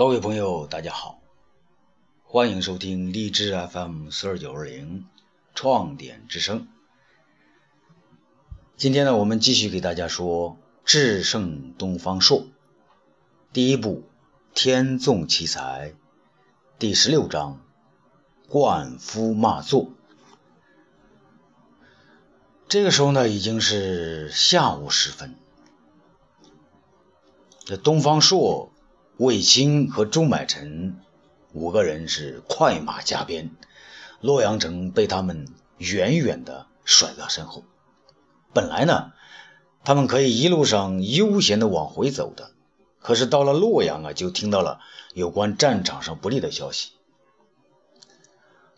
[0.00, 1.20] 各位朋友，大家好，
[2.24, 5.04] 欢迎收听荔枝 FM 四二九二零
[5.54, 6.68] 创点之声。
[8.78, 10.52] 今天呢，我们继续给大家说
[10.86, 12.40] 《智胜东方朔》
[13.52, 14.04] 第一部
[14.54, 15.90] 《天纵奇才》
[16.78, 17.60] 第十六章
[18.48, 19.82] 《灌夫骂作》。
[22.68, 25.36] 这个时候呢，已经是下午时分。
[27.66, 28.72] 这东方朔、
[29.20, 30.96] 卫青和朱买臣
[31.52, 33.50] 五个人是快马加鞭，
[34.22, 37.64] 洛阳城被他们远远的甩在身后。
[38.54, 39.12] 本来呢，
[39.84, 42.52] 他们可以一路上悠闲的往回走的，
[42.98, 44.80] 可是到了洛阳啊，就听到了
[45.12, 46.92] 有关战场上不利的消息。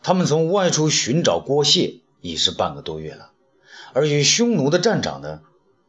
[0.02, 3.30] 他们从外出寻找郭谢已是半个多月了。
[3.92, 5.42] 而与匈奴的战场呢，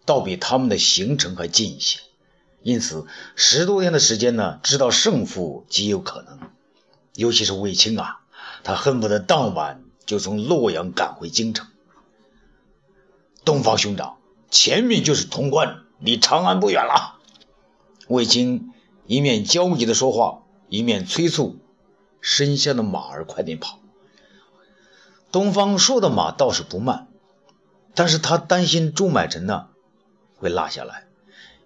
[0.05, 2.01] 倒比他们的行程还近一些，
[2.63, 6.39] 因此十多天的时间呢，知道胜负极有可能。
[7.13, 8.21] 尤其是卫青啊，
[8.63, 11.67] 他恨不得当晚就从洛阳赶回京城。
[13.45, 14.17] 东方兄长，
[14.49, 17.19] 前面就是潼关，离长安不远了。
[18.07, 18.71] 卫青
[19.05, 21.59] 一面焦急的说话，一面催促
[22.21, 23.79] 身下的马儿快点跑。
[25.31, 27.07] 东方朔的马倒是不慢。
[27.95, 29.67] 但是他担心朱买臣呢
[30.37, 31.05] 会落下来，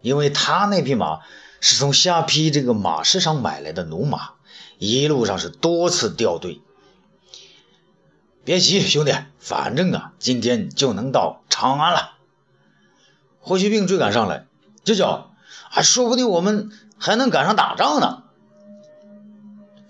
[0.01, 1.21] 因为他那匹马
[1.59, 4.31] 是从下邳这个马市上买来的奴马，
[4.77, 6.61] 一路上是多次掉队。
[8.43, 12.13] 别急，兄弟，反正啊，今天就能到长安了。
[13.41, 14.45] 霍去病追赶上来，
[14.83, 15.29] 舅舅，
[15.69, 18.23] 还说不定我们还能赶上打仗呢。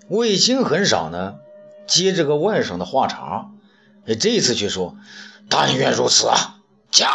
[0.08, 1.36] 卫青很少呢
[1.86, 3.50] 接这个外甥的话茬，
[4.18, 4.96] 这次却说。
[5.50, 6.58] 但愿如此啊！
[6.90, 7.08] 驾！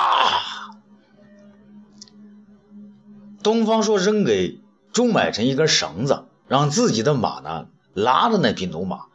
[3.44, 4.60] 东方朔扔给
[4.94, 9.08] 朱买臣一根绳子，让自己的马呢拉着那匹奴马，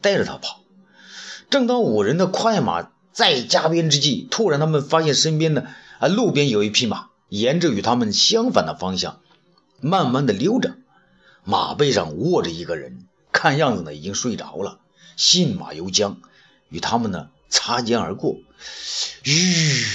[0.00, 0.60] 带着他跑。
[1.48, 5.68] 正当五人的快马在加鞭之际，突然他们发现身边的
[6.00, 9.20] 啊路边有一匹马，沿着与他们相反的方向，
[9.80, 10.76] 慢慢的溜着。
[11.44, 14.80] 马背上卧着一个人，看样子呢已经睡着了，
[15.16, 16.16] 信马由缰，
[16.68, 18.34] 与他们呢擦肩而过。
[19.22, 19.86] 吁！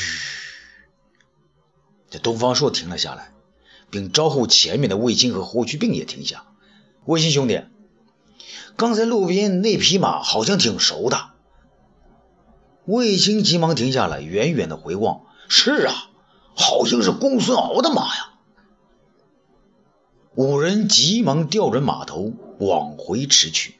[2.09, 3.30] 这东方朔停了下来，
[3.91, 6.45] 并招呼前面的卫青和霍去病也停下。
[7.05, 7.65] 卫青兄弟，
[8.77, 11.27] 刚才路边那匹马好像挺熟的。
[12.85, 15.21] 卫青急忙停下来，远远的回望。
[15.47, 16.09] 是啊，
[16.55, 18.29] 好像是公孙敖的马呀。
[20.33, 23.75] 五人急忙调转马头往回驰去。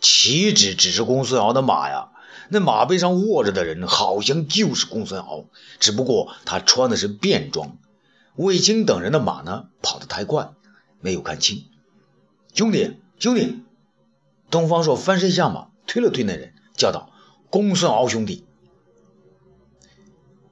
[0.00, 2.10] 岂止只是公孙敖的马呀！
[2.50, 5.46] 那马背上卧着的人，好像就是公孙敖，
[5.80, 7.76] 只不过他穿的是便装。
[8.38, 10.52] 卫青等人的马呢，跑得太快，
[11.00, 11.64] 没有看清。
[12.54, 13.64] 兄弟，兄弟！
[14.48, 17.10] 东方朔翻身下马，推了推那人，叫道
[17.50, 18.46] ：“公孙敖兄弟！”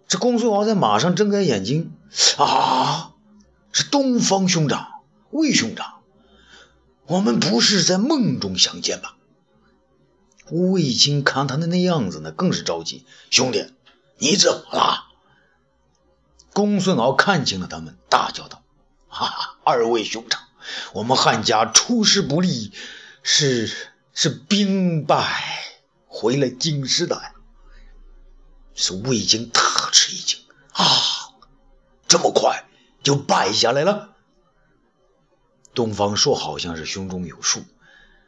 [0.08, 1.92] 这公孙敖在马上睁开眼睛，
[2.38, 3.14] 啊，
[3.70, 4.88] 是东方兄长，
[5.30, 6.00] 魏兄长，
[7.06, 9.16] 我们不是在梦中相见吧？
[10.50, 13.04] 卫青看他的那样子呢，更是着急。
[13.30, 13.64] 兄弟，
[14.18, 15.05] 你怎么了？
[16.56, 18.62] 公孙敖看清了他们，大叫道
[19.08, 20.40] ：“哈哈，二位兄长，
[20.94, 22.72] 我们汉家出师不利，
[23.22, 23.70] 是
[24.14, 25.44] 是兵败
[26.06, 27.20] 回了京师的。”
[28.74, 29.60] 是卫青大
[29.92, 30.40] 吃一惊
[30.72, 30.86] 啊！
[32.08, 32.64] 这么快
[33.02, 34.14] 就败下来了？
[35.74, 37.64] 东方朔好像是胸中有数。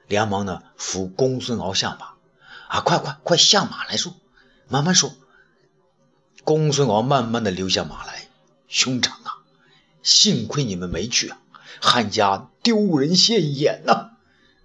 [0.06, 2.12] 连忙呢扶公孙敖下马，
[2.68, 4.12] 啊，快快快下马来说，
[4.68, 5.14] 慢慢说。
[6.48, 8.26] 公孙敖慢慢的流下马来，
[8.68, 9.44] 兄长啊，
[10.02, 11.38] 幸亏你们没去啊，
[11.78, 14.12] 汉家丢人现眼呐！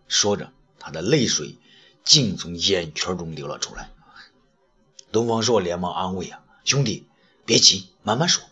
[0.07, 1.57] 说着，他的泪水
[2.05, 3.89] 竟从眼圈中流了出来。
[5.11, 7.05] 东方朔连忙安慰啊，兄弟
[7.43, 8.45] 别急，慢慢说。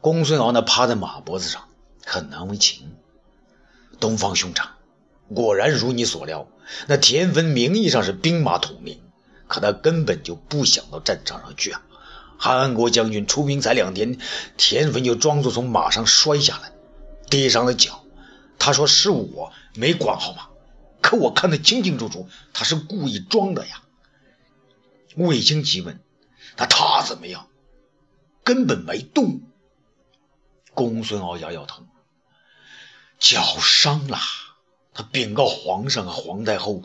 [0.00, 1.68] 公孙敖呢趴在马脖子上，
[2.06, 2.94] 很难为情。
[3.98, 4.76] 东方兄长。
[5.34, 6.46] 果然如你所料，
[6.86, 9.02] 那田汾名义上是兵马统领，
[9.48, 11.82] 可他根本就不想到战场上去啊！
[12.38, 14.18] 韩国将军出兵才两天，
[14.56, 16.72] 田汾就装作从马上摔下来，
[17.28, 18.04] 跌伤了脚。
[18.58, 20.48] 他说是我没管好马，
[21.00, 23.82] 可我看得清清楚楚，他是故意装的呀。
[25.16, 26.00] 卫青急问
[26.56, 27.48] ：“那他怎么样？”
[28.44, 29.42] 根本没动。
[30.74, 31.84] 公孙敖摇摇头
[33.18, 34.18] ：“脚伤了。”
[34.94, 36.82] 他禀告皇上和皇太后，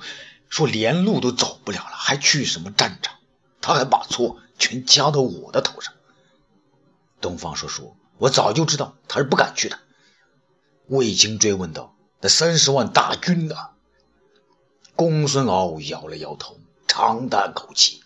[0.50, 3.15] 说连路都走不了了，还去什么战场？
[3.63, 5.94] 他还把错全加到我的头上。
[7.21, 9.80] 东方朔说：“我早就知道他是不敢去的。”
[10.88, 13.56] 卫青追问道：“那三十万大军呢？
[14.98, 18.04] 公孙敖摇了摇头，长叹口气，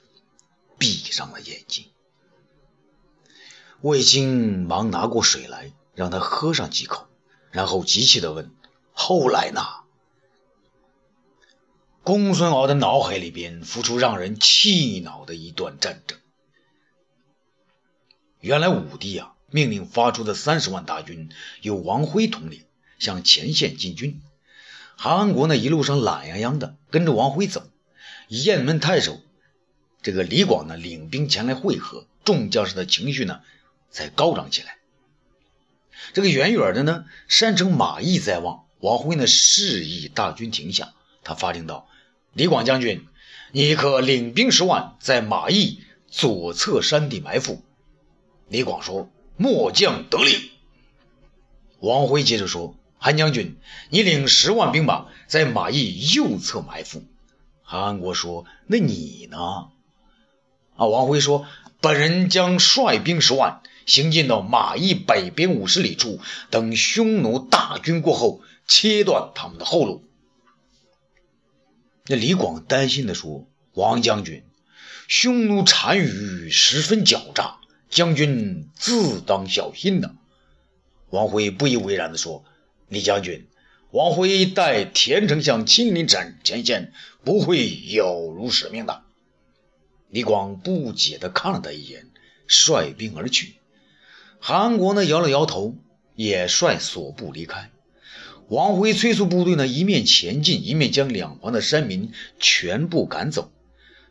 [0.77, 1.89] 闭上了眼睛。
[3.81, 7.07] 卫青忙拿过水来，让他喝上几口，
[7.49, 8.51] 然后急切地问
[8.93, 9.61] ：“后来呢？”
[12.07, 16.17] 公孙敖的脑海里边浮出让人气恼的一段战争。
[18.39, 21.27] 原来武帝啊，命令发出的三十万大军
[21.59, 22.63] 由王辉统领，
[22.97, 24.21] 向前线进军。
[24.95, 27.69] 韩安国呢，一路上懒洋洋的跟着王辉走。
[28.29, 29.19] 雁门太守
[30.01, 33.41] 这个李广呢，领兵前来会合，众将士的情绪呢，
[33.91, 34.77] 才高涨起来。
[36.13, 41.89] 这个远远的呢，山城马邑在望，王辉呢，示意大军停下，他发令道。
[42.37, 43.07] 李广将军，
[43.51, 47.63] 你可领兵十万，在马邑左侧山地埋伏。
[48.47, 50.39] 李广说：“末将得令。”
[51.81, 53.57] 王辉接着说：“韩将军，
[53.89, 57.01] 你领十万兵马，在马邑右侧埋伏。”
[57.65, 59.69] 韩安国说：“那你呢？”
[60.77, 61.47] 啊，王辉说
[61.81, 66.19] ：“本人将率兵十万，行进到马邑北边五十里处，
[66.51, 70.03] 等匈奴大军过后，切断他们的后路。”
[72.09, 74.43] 那李广担心地说：“王将军，
[75.07, 77.57] 匈奴单于十分狡诈，
[77.89, 80.15] 将军自当小心呐。”
[81.11, 82.45] 王辉不以为然地说
[82.87, 83.47] ：“李将军，
[83.91, 86.93] 王辉待田丞相亲临斩前线，
[87.23, 89.03] 不会有辱使命的。”
[90.09, 92.09] 李广不解地看了他一眼，
[92.47, 93.55] 率兵而去。
[94.39, 95.75] 韩国呢，摇了摇头，
[96.15, 97.71] 也率所部离开。
[98.49, 103.51] 王辉催促部队呢，一面前进，一面将两旁的山民全部赶走。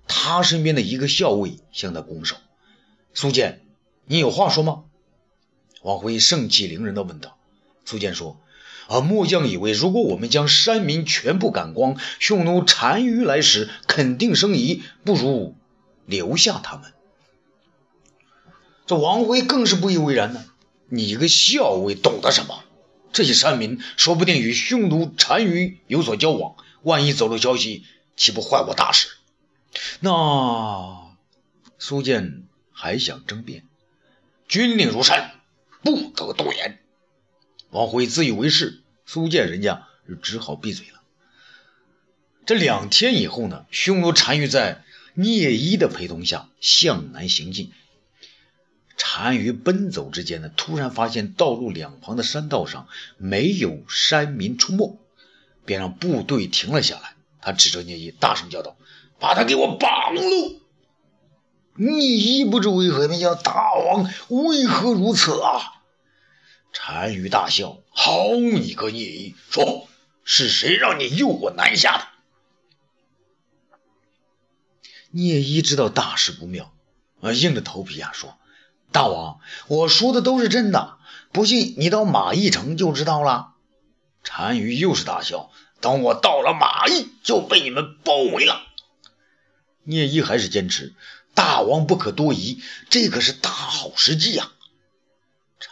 [0.06, 2.36] 他身边的一个校尉向他拱手
[3.14, 3.62] ：“苏建，
[4.04, 4.84] 你有话说吗？”
[5.82, 7.38] 王辉盛气凌人地问道。
[7.86, 8.38] 苏建说
[8.88, 15.56] ：“啊，末将以为，如果我们将山民全部赶光，匈奴单于来时肯定生疑，不如
[16.04, 16.92] 留下他们。”
[18.86, 20.44] 这王辉更是不以为然呢。
[20.88, 22.62] 你一个校尉懂得什么？
[23.16, 29.08] 这些山民说不定与匈奴单于有所交往，万一走漏消息，岂不坏我大事？
[30.00, 31.16] 那
[31.78, 32.42] 苏建
[32.72, 33.64] 还想争辩，
[34.48, 35.40] 军令如山，
[35.82, 36.78] 不得多言。
[37.70, 39.88] 王辉自以为是，苏建人家
[40.20, 41.00] 只好闭嘴了。
[42.44, 44.84] 这两天以后呢，匈奴单于在
[45.14, 47.72] 聂一的陪同下向南行进。
[48.96, 52.88] 单于奔走之间呢，突然发现道路两旁的山道上
[53.18, 54.98] 没有山民出没，
[55.64, 57.14] 便让部队停了下来。
[57.40, 58.76] 他指着聂一，大声叫道
[59.20, 60.22] ：“把他给我绑喽！”
[61.78, 65.74] 聂一不知为何，便叫：“大王为何如此啊？”
[66.72, 69.88] 单于大笑：“好你个聂一，说
[70.24, 72.06] 是谁让你诱我南下的？”
[75.12, 76.74] 聂一知道大事不妙，
[77.20, 78.36] 啊，硬着头皮啊说。
[78.96, 80.96] 大王，我说的都是真的，
[81.30, 83.52] 不信你到马邑城就知道了。
[84.24, 85.50] 单于又是大笑，
[85.82, 88.62] 等我到了马邑，就被你们包围了。
[89.84, 90.94] 聂一还是坚持，
[91.34, 94.50] 大王不可多疑，这可是大好时机呀。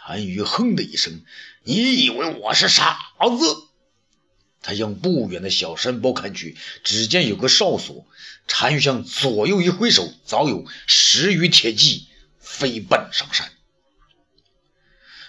[0.07, 1.23] 单于哼的一声，
[1.63, 2.95] 你以为我是傻
[3.39, 3.55] 子？
[4.61, 8.05] 他向不远的小山包看去，只见有个哨所。
[8.45, 12.07] 单于向左右一挥手，早有十余铁骑。
[12.55, 13.51] 飞奔上山，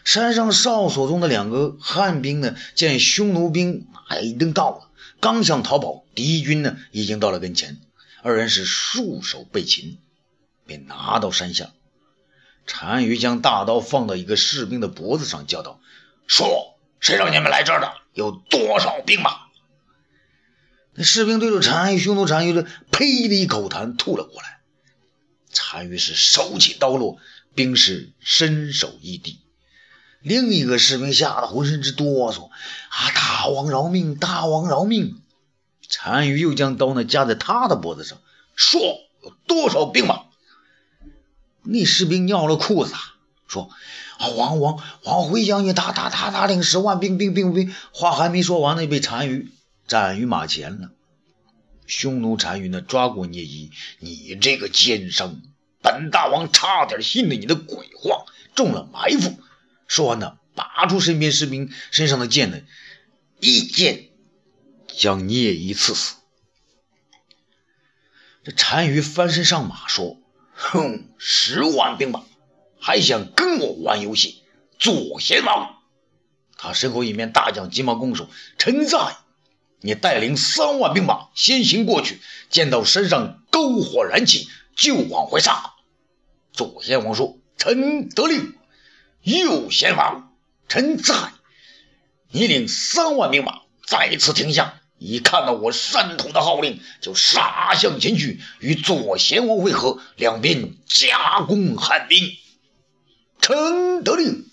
[0.04, 3.88] 山上哨所中的两个汉兵呢，见匈奴兵
[4.22, 7.80] 已经到了，刚想逃跑，敌军呢已经到了跟前，
[8.22, 9.98] 二人是束手被擒，
[10.66, 11.72] 便拿到山下。
[12.64, 15.80] 单于将大刀放到一个士兵的脖子上，叫道
[16.28, 17.92] ：“说，谁让你们来这儿的？
[18.12, 19.32] 有多少兵马？”
[20.94, 24.55] 那士兵对着单于，匈奴单于的呸的一口痰吐了过来。
[25.56, 27.18] 单于是手起刀落，
[27.54, 29.40] 兵士身首异地。
[30.22, 32.48] 另一个士兵吓得浑身直哆嗦
[32.90, 34.16] ：“啊，大王饶命！
[34.16, 35.20] 大王饶命！”
[36.02, 38.18] 单于又将刀呢架在他的脖子上，
[38.56, 38.80] 说
[39.22, 40.22] ：“有多少兵马？”
[41.62, 42.94] 那士兵尿了裤子，
[43.46, 43.70] 说
[44.18, 49.52] ：“啊，王王王辉将军，他他他他领十万兵兵兵兵。”话还没说完呢，被单于
[49.86, 50.90] 斩于马前了。
[51.86, 55.40] 匈奴单于呢，抓过聂一，你这个奸商！
[55.82, 58.24] 本大王差点信了你的鬼话，
[58.54, 59.38] 中了埋伏。
[59.86, 62.60] 说完呢，拔出身边士兵身上的剑呢，
[63.38, 64.08] 一剑
[64.88, 66.16] 将聂一刺死。
[68.42, 70.18] 这单于翻身上马说
[70.54, 72.24] ：“哼，十万兵马，
[72.80, 74.42] 还想跟我玩游戏？
[74.78, 75.78] 左贤王，
[76.56, 78.28] 他身后一面大将急忙拱手
[78.58, 79.16] ：“臣在。”
[79.80, 85.74] 你带领三万兵马先行过去，见到山上篝火燃起，就往回杀。
[86.52, 88.54] 左贤王说：“臣得令。”
[89.22, 90.32] 右贤王，
[90.68, 91.14] 臣在。
[92.30, 102.32] 你领三万兵马再次停下，一看到我山统的号令，就杀向前去，与左贤王会合，两边夹攻汉兵。
[103.40, 104.48] 臣得令。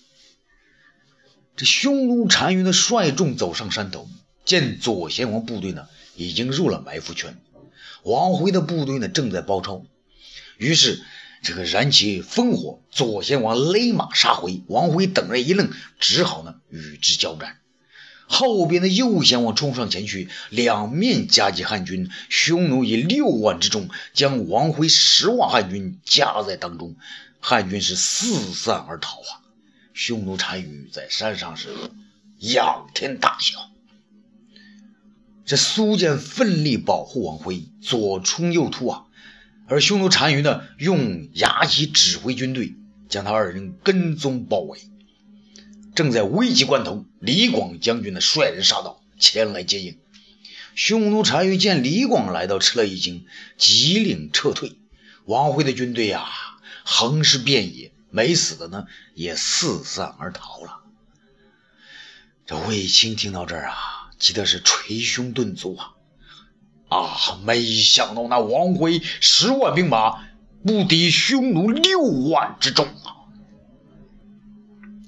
[1.56, 4.08] 这匈奴单于的率众走上山头。
[4.44, 5.86] 见左贤王部队呢，
[6.16, 7.38] 已经入了埋伏圈，
[8.02, 9.84] 王辉的部队呢正在包抄，
[10.58, 11.02] 于是
[11.42, 17.58] 这个燃起烽火，左贤王勒马杀回，王辉等人一愣，只好呢与之交战。
[18.26, 26.96] 后边的右贤王冲上前去，两面夹击汉军，匈奴以六万之众将王辉十万汉军夹在当中，
[27.40, 29.44] 汉军是四散而逃啊！
[29.92, 31.68] 匈奴单于在山上是
[32.38, 33.70] 仰天大笑。
[35.44, 39.04] 这苏建奋力保护王辉，左冲右突啊！
[39.66, 42.74] 而匈奴单于呢，用牙旗指挥军队，
[43.08, 44.78] 将他二人跟踪包围。
[45.94, 49.98] 正在危急关头，李广将军呢率人杀到，前来接应。
[50.74, 54.72] 匈奴单于见李广来到，吃了一惊，急领撤退。
[55.26, 56.26] 王辉的军队呀，
[56.84, 60.80] 横尸遍野，没死的呢也四散而逃了。
[62.46, 63.93] 这卫青听到这儿啊。
[64.18, 65.94] 急得是捶胸顿足啊！
[66.88, 70.24] 啊，没想到那王辉十万兵马
[70.64, 73.26] 不敌匈奴六万之众啊！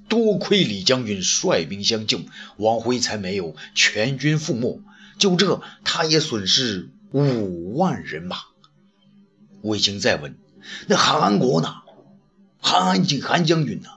[0.08, 2.20] 多亏李将军率兵相救，
[2.56, 4.80] 王辉才没有全军覆没。
[5.18, 8.36] 就这，他也损失五万人马。
[9.62, 10.36] 卫青再问
[10.86, 11.74] ：“那韩安国呢？
[12.60, 13.88] 韩安景、韩将军呢？”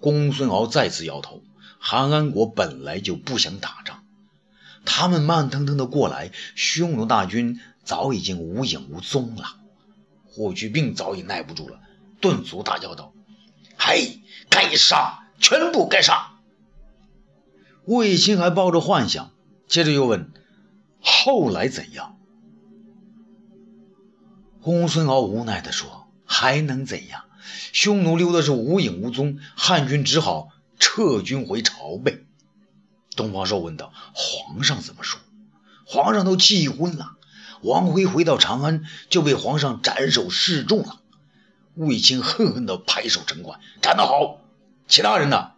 [0.00, 1.42] 公孙敖再次摇头
[1.78, 3.97] ：“韩安国本来就不想打仗。”
[4.90, 9.44] 他们慢腾腾的过来，匈奴大军早已经无影无踪了。
[10.26, 11.78] 霍去病早已耐不住了，
[12.22, 13.12] 顿足大叫道
[13.76, 16.38] ：“嘿，该杀，全部该杀！”
[17.84, 19.30] 卫青还抱着幻想，
[19.68, 20.32] 接着又问
[21.00, 22.16] ：“后来怎样？”
[24.62, 27.24] 公孙敖无奈地说：“还能怎样？
[27.72, 32.24] 匈奴溜的是无影无踪，汉军只好撤军回朝呗。”
[33.18, 35.20] 东方朔问道：“皇上怎么说？”
[35.84, 37.16] 皇上都气昏了。
[37.62, 41.00] 王辉回到长安，就被皇上斩首示众了。
[41.74, 44.38] 卫青恨恨地拍手称快：“斩得好！
[44.86, 45.50] 其他人呢？”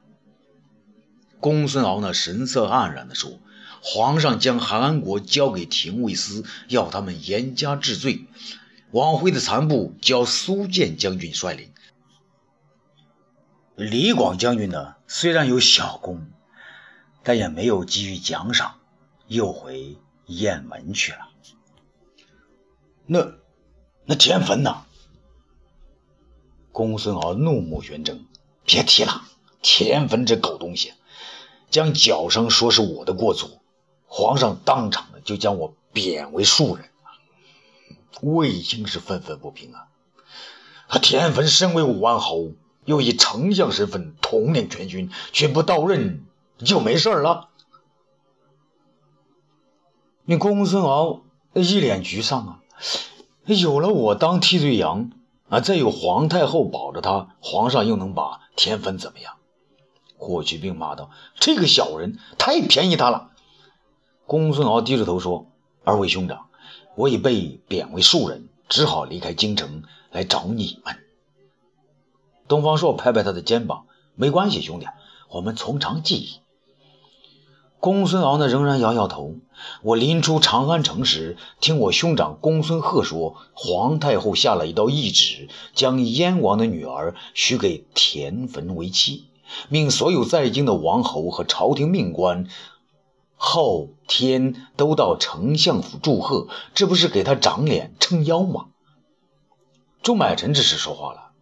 [1.39, 3.39] 公孙敖呢，神色黯然地说
[3.83, 8.25] ：“皇上将韩安国交给廷尉司，要他们严加治罪。
[8.93, 11.71] 王辉的残部交苏建将军率领。
[13.77, 16.27] 李广将军呢，虽然有小功。”
[17.23, 18.81] 但也没有给予奖赏，
[19.27, 19.97] 又回
[20.27, 21.29] 雁门去了。
[23.07, 23.33] 那
[24.05, 24.85] 那田汾呢？
[26.73, 28.25] 公孙敖怒目圆睁，
[28.65, 29.25] 别提了。
[29.61, 30.95] 田汾这狗东西，
[31.69, 33.61] 将脚伤说是我的过错，
[34.07, 36.89] 皇上当场的就将我贬为庶人。
[38.23, 39.89] 卫青是愤愤不平啊！
[40.89, 42.53] 他田汾身为武安侯，
[42.85, 46.25] 又以丞相身份统领全军，却不到任。
[46.65, 47.49] 就没事了。
[50.25, 51.23] 你公孙敖
[51.55, 52.61] 一脸沮丧啊！
[53.45, 55.11] 有了我当替罪羊
[55.49, 59.35] 啊，再有皇太后保着他，皇上又能把田汾怎么样？
[60.17, 63.31] 霍去病骂道：“这个小人太便宜他了。”
[64.27, 65.47] 公孙敖低着头说
[65.83, 66.47] ：“二位兄长，
[66.95, 70.99] 我已被贬为庶人，只好离开京城来找你们。”
[72.47, 74.87] 东方朔拍拍他的肩膀：“没关系，兄弟，
[75.31, 76.41] 我们从长计议。”
[77.81, 79.37] 公孙敖呢，仍然摇摇头。
[79.83, 89.29] 我临出长安城时，听我兄长公孙贺说，皇太后下了一道懿旨，将燕王的女儿许给田汾为妻，
[89.71, 92.47] 命所有在京的王侯和朝廷命官
[93.35, 98.67] 后天都到丞相府祝贺，这不是给他长脸撑腰吗？
[100.03, 101.33] 朱买臣这时说话了：“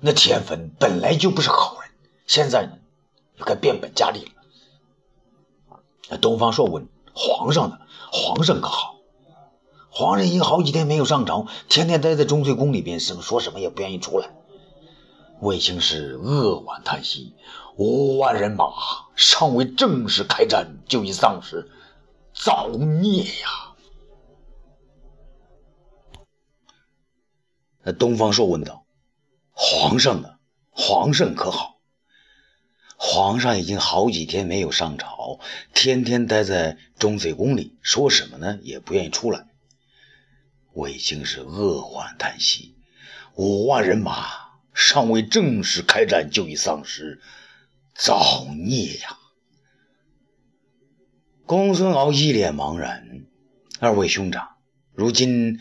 [0.00, 1.90] 那田汾本来就不是好人，
[2.26, 2.72] 现在呢，
[3.38, 4.30] 又该变本加厉了。”
[6.08, 7.78] 那东方朔问皇上呢？
[8.12, 8.96] 皇上可好？
[9.90, 14.30] 皇上已经好几天没有上朝，天天待在钟粹宫里边，什么说什么也不愿意出来。
[15.40, 17.34] 卫青是扼腕叹息：
[17.76, 18.66] 五万人马
[19.16, 21.70] 尚未正式开战，就已丧失，
[22.32, 23.74] 造孽呀！
[27.82, 28.84] 那东方朔问道
[29.52, 30.36] ：“皇上呢？
[30.70, 31.75] 皇上可好？”
[32.98, 35.38] 皇上已经好几天没有上朝，
[35.74, 39.46] 天天待在中水宫里，说什么呢也不愿意出来。
[40.72, 42.74] 卫青是扼腕叹息
[43.36, 44.26] ：“五万人马
[44.74, 47.20] 尚未正式开战，就已丧失，
[47.94, 49.18] 造孽呀！”
[51.46, 53.26] 公孙敖一脸茫然
[53.78, 54.56] ：“二位兄长，
[54.92, 55.60] 如今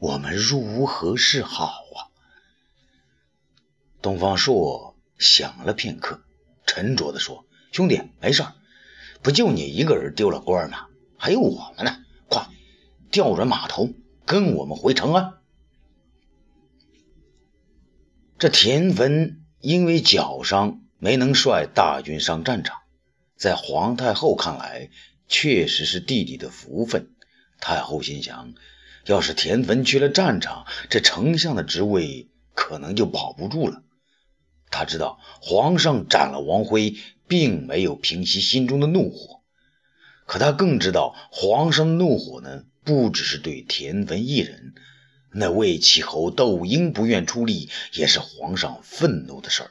[0.00, 2.12] 我们如何是好啊？”
[4.02, 6.25] 东方朔想了片刻，
[6.66, 8.44] 沉着地说：“兄弟，没事
[9.22, 10.86] 不就你一个人丢了官吗？
[11.16, 11.96] 还有我们呢！
[12.28, 12.46] 快
[13.10, 13.88] 调转马头！”
[14.26, 15.34] 跟我们回长安。
[18.38, 22.80] 这田汾因为脚伤没能率大军上战场，
[23.36, 24.90] 在皇太后看来，
[25.28, 27.12] 确实是弟弟的福分。
[27.60, 28.54] 太后心想，
[29.06, 33.84] 要是田汾去了战场，这丞相的职位可能就保不住了。
[34.70, 36.96] 他知道皇上斩了王辉，
[37.26, 39.40] 并没有平息心中的怒火，
[40.26, 42.64] 可他更知道皇上的怒火呢？
[42.84, 44.72] 不只是对田汾一人，
[45.32, 49.70] 那魏齐侯窦婴不愿出力，也是皇上愤怒的事儿。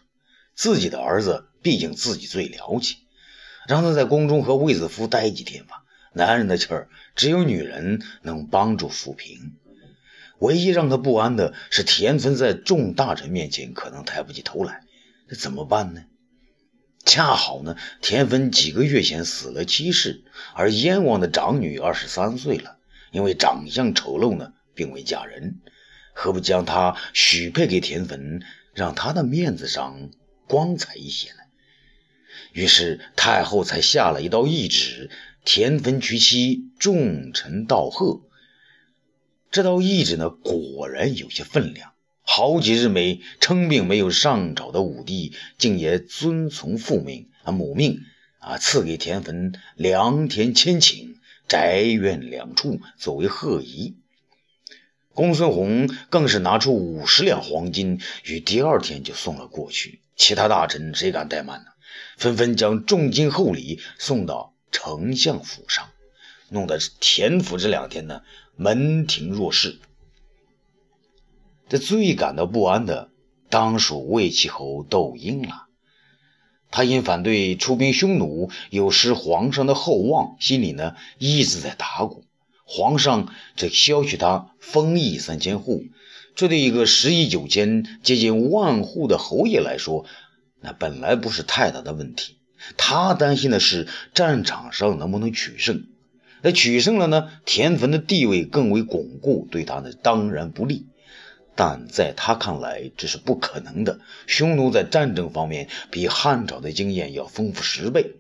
[0.54, 2.96] 自己的儿子，毕竟自己最了解，
[3.68, 5.84] 让他在宫中和卫子夫待几天吧。
[6.12, 9.56] 男人的气儿，只有女人能帮助抚平。
[10.40, 14.85] 唯一让他不安的是，田汾在众大臣面前可能抬不起头来，
[15.28, 16.06] 这怎么办呢？
[17.06, 22.78] 恰好呢，田汾几个月前死了妻室，而燕王的长女二十三岁了。
[23.12, 25.62] 因为长相丑陋呢，并未嫁人，
[26.14, 28.42] 何不将她许配给田汾，
[28.74, 30.10] 让他的面子上
[30.48, 31.38] 光彩一些呢？
[32.52, 35.10] 于是太后才下了一道懿旨：
[35.46, 38.22] 田汾娶妻，众臣道贺。
[39.50, 41.94] 这道懿旨呢，果然有些分量。
[42.26, 48.02] 好几日没称病没有上朝的武帝，竟也遵从父命啊母命
[48.40, 51.16] 啊，赐给田汾良田千顷。
[51.48, 53.98] 宅院两处作为贺仪，
[55.14, 60.02] 公孙弘更是拿出五十两黄金，于第二天就送了过去。
[60.16, 61.68] 其他大臣谁敢怠慢呢？
[62.18, 65.92] 纷纷将重金厚礼送到丞相府上，
[66.50, 68.24] 弄得田府这两天呢
[68.56, 69.78] 门庭若市。
[71.68, 73.10] 这最感到不安的，
[73.50, 75.64] 当属魏齐侯窦婴了。
[76.72, 82.26] 他因反对出兵匈奴，有失皇上的厚望，心里呢一直在打鼓。
[82.66, 85.84] 皇上这削去他封邑三千户，
[86.36, 90.06] 这对一个十亿九千、接近万户的侯爷来说，
[90.62, 92.38] 那本来不是太大的问题。
[92.78, 95.86] 他担心的是战场上能不能取胜。
[96.42, 100.88] 那取胜了呢，田汾的地位更为巩固，对他呢当然不利。
[101.56, 104.00] 但在他看来，这是不可能的。
[104.28, 108.16] 匈奴在战争方面比汉朝的经验要丰富十倍。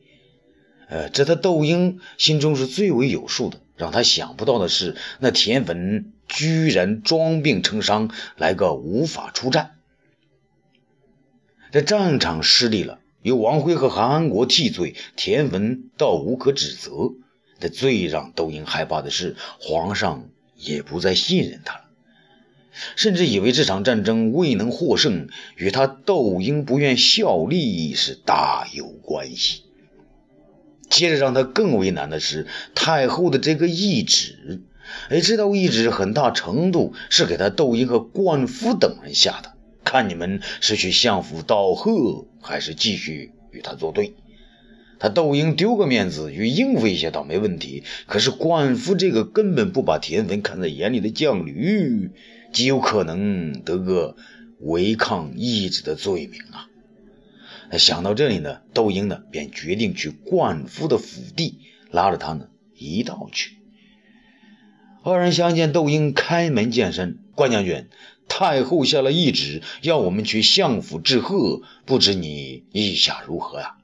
[0.87, 3.59] 呃，这他窦婴心中是最为有数的。
[3.77, 9.71] 让他想不到的是，那田文居然装病成伤，来个无法出战。
[11.73, 17.11] 这战场失利了，由王辉和韩安国替罪，田文倒无可指责。
[17.59, 21.84] 这最让窦婴害怕的是，皇上也不再信任他了。
[22.95, 29.63] 甚至以为这场战争未能获胜，与他窦婴不愿效力是大有关系。
[30.89, 34.61] 接着让他更为难的是太后的这个懿旨，
[35.09, 44.13] 哎，这道懿旨很大程度是给他窦婴和灌夫等人下的，看你们是去相府道贺，还是继续与他作对。
[44.99, 52.11] 他窦婴丢个面子与应付一下倒没问题，可是灌夫这个根本不把田汾看在眼里的将领。
[52.53, 54.15] 极有可能得个
[54.59, 56.67] 违抗懿旨的罪名啊！
[57.77, 61.59] 想到这里呢，窦婴呢便决定去灌夫的府邸，
[61.91, 63.57] 拉着他呢一道去。
[65.03, 67.89] 二人相见，窦婴开门见山：“关将军，
[68.27, 73.75] 太后下了懿旨，要我们去相府致贺，不知你意下如何呀？”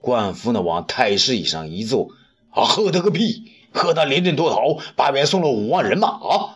[0.00, 2.10] 灌夫呢往太师椅上一坐
[2.50, 3.52] ：“啊，贺他个屁！
[3.72, 6.55] 贺他临阵脱逃，八边送了五万人马啊！”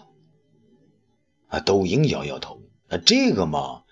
[1.50, 2.62] 啊，窦婴摇摇头。
[2.88, 3.82] 啊，这个嘛，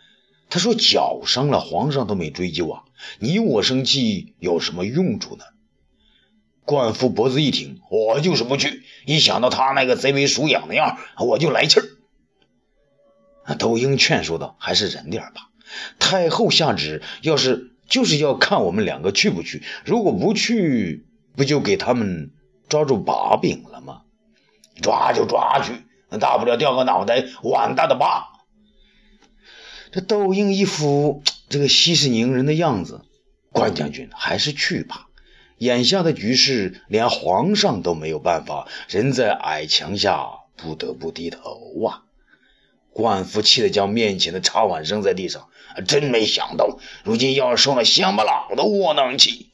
[0.48, 2.84] 他说脚伤了，皇上都没追究啊。
[3.20, 5.44] 你我生气有什么用处呢？
[6.64, 8.82] 冠夫脖子一挺，我就是不去。
[9.06, 11.86] 一想到他那个贼眉鼠眼的样，我就来气儿。
[13.44, 15.48] 啊，窦婴劝说道：“还是忍点吧。
[15.98, 19.62] 太后下旨，要是就是要看我们两个去不去。
[19.84, 22.32] 如果不去，不就给他们
[22.68, 24.02] 抓住把柄了吗？
[24.82, 25.72] 抓就抓去。”
[26.16, 28.28] 大不了掉个脑袋，碗大的疤。
[29.92, 33.02] 这窦婴一副这个息事宁人的样子，
[33.52, 35.08] 关将军还是去吧。
[35.58, 42.04] 眼下的局势，连皇上都没有办法，人在矮墙下，不得不低头啊！
[42.92, 45.48] 官府气得将面前的茶碗扔在地上，
[45.86, 49.50] 真没想到，如今要受了乡巴佬的窝囊气。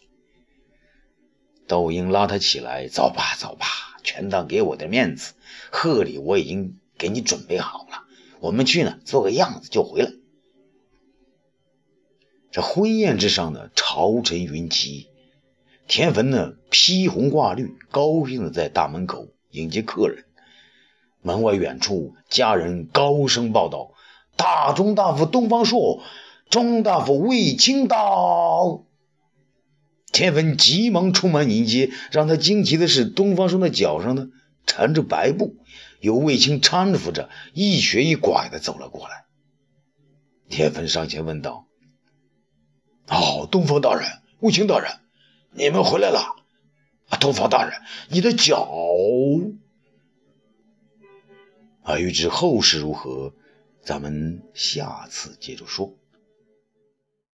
[1.67, 3.67] 窦婴拉他起来，走吧，走吧，
[4.03, 5.33] 全当给我的面子，
[5.77, 8.05] 贺礼我已经给你准备好了，
[8.39, 10.13] 我们去呢，做个样子就回来。
[12.53, 15.09] 这婚宴之上呢，朝臣云集。
[15.89, 20.25] 田汾呢，披红挂绿，高兴的在大门口迎接客人。
[21.23, 23.95] 门外远处，家人高声报道
[24.39, 26.05] ：“大中大夫东方朔，
[26.49, 28.85] 中大夫卫青到。”
[30.13, 31.91] 田汾急忙出门迎接。
[32.13, 34.29] 让他惊奇的是，东方朔的脚上呢
[34.67, 35.57] 缠着白布，
[36.01, 39.25] 由卫青搀扶着，一瘸一拐的走了过来。
[40.49, 41.67] 田汾上前问道
[43.09, 45.01] ：“哦，东方大人，卫青大人。”
[45.57, 46.35] 你们回来了，
[47.21, 48.69] 东方大人，你的脚。
[51.85, 53.33] 啊，欲知后事如何，
[53.85, 55.95] 咱们下次接着说。